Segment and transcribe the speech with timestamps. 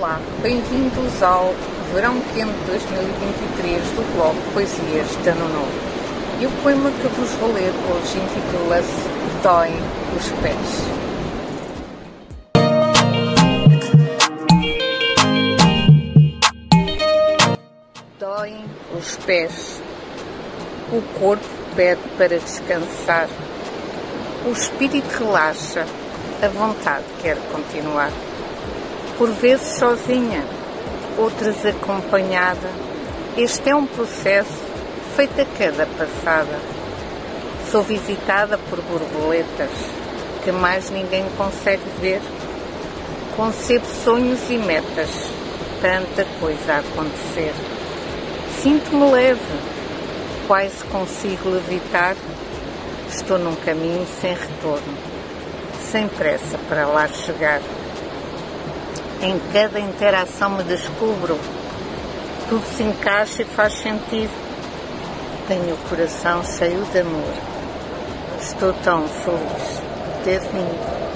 [0.00, 1.52] Olá, bem-vindos ao
[1.92, 5.70] Verão Quente 2023 do blog Poesias de Ano Novo.
[6.40, 9.10] E o poema que vos vou ler hoje intitula-se
[9.42, 9.76] Doem
[10.16, 10.86] os Pés.
[18.18, 18.64] Doem
[18.98, 19.82] os pés.
[20.94, 21.44] O corpo
[21.76, 23.28] pede para descansar.
[24.46, 25.84] O espírito relaxa.
[26.42, 28.10] A vontade quer continuar.
[29.20, 30.42] Por vezes sozinha,
[31.18, 32.70] outras acompanhada.
[33.36, 34.48] Este é um processo
[35.14, 36.58] feito a cada passada.
[37.70, 39.68] Sou visitada por borboletas
[40.42, 42.22] que mais ninguém consegue ver.
[43.36, 45.10] Concebo sonhos e metas,
[45.82, 47.52] tanta coisa a acontecer.
[48.62, 49.40] Sinto-me leve,
[50.46, 52.16] quase consigo levitar.
[53.10, 54.96] Estou num caminho sem retorno,
[55.92, 57.60] sem pressa para lá chegar.
[59.22, 61.38] Em cada interação me descubro,
[62.48, 64.32] tudo se encaixa e faz sentido.
[65.46, 67.34] Tenho o coração cheio de amor.
[68.40, 69.82] Estou tão feliz
[70.16, 71.09] de ter vindo.